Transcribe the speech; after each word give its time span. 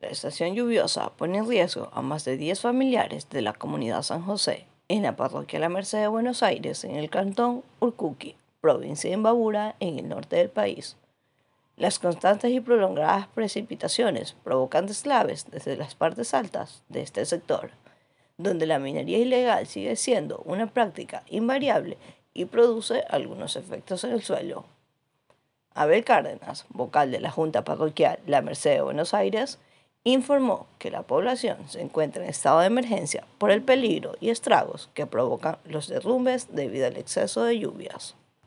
La 0.00 0.08
estación 0.08 0.54
lluviosa 0.54 1.10
pone 1.10 1.38
en 1.38 1.48
riesgo 1.48 1.90
a 1.92 2.00
más 2.00 2.24
de 2.24 2.38
10 2.38 2.60
familiares 2.60 3.28
de 3.28 3.42
la 3.42 3.52
comunidad 3.52 4.02
San 4.02 4.22
José 4.22 4.66
en 4.88 5.02
la 5.02 5.14
parroquia 5.14 5.60
La 5.60 5.68
Merced 5.68 6.00
de 6.00 6.08
Buenos 6.08 6.42
Aires, 6.42 6.84
en 6.84 6.96
el 6.96 7.10
cantón 7.10 7.62
Urcuqui, 7.80 8.34
provincia 8.62 9.10
de 9.10 9.14
Imbabura, 9.14 9.76
en 9.78 9.98
el 9.98 10.08
norte 10.08 10.36
del 10.36 10.48
país. 10.48 10.96
Las 11.76 11.98
constantes 11.98 12.50
y 12.50 12.60
prolongadas 12.60 13.28
precipitaciones 13.28 14.34
provocan 14.42 14.86
deslaves 14.86 15.46
desde 15.50 15.76
las 15.76 15.94
partes 15.94 16.32
altas 16.32 16.82
de 16.88 17.02
este 17.02 17.24
sector, 17.26 17.70
donde 18.38 18.66
la 18.66 18.78
minería 18.78 19.18
ilegal 19.18 19.66
sigue 19.66 19.96
siendo 19.96 20.38
una 20.46 20.66
práctica 20.66 21.24
invariable 21.28 21.98
y 22.32 22.46
produce 22.46 23.04
algunos 23.10 23.54
efectos 23.54 24.02
en 24.04 24.12
el 24.12 24.22
suelo. 24.22 24.64
Abel 25.74 26.04
Cárdenas, 26.04 26.64
vocal 26.70 27.10
de 27.10 27.20
la 27.20 27.30
Junta 27.30 27.64
Parroquial 27.64 28.18
La 28.26 28.40
Merced 28.40 28.74
de 28.74 28.80
Buenos 28.80 29.14
Aires, 29.14 29.58
informó 30.04 30.66
que 30.78 30.90
la 30.90 31.02
población 31.02 31.58
se 31.68 31.82
encuentra 31.82 32.22
en 32.22 32.30
estado 32.30 32.60
de 32.60 32.66
emergencia 32.66 33.24
por 33.38 33.50
el 33.50 33.62
peligro 33.62 34.16
y 34.20 34.30
estragos 34.30 34.88
que 34.94 35.06
provocan 35.06 35.58
los 35.64 35.88
derrumbes 35.88 36.48
debido 36.54 36.86
al 36.86 36.96
exceso 36.96 37.44
de 37.44 37.58
lluvias. 37.58 38.16